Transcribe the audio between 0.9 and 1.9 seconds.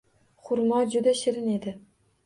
juda shirin edi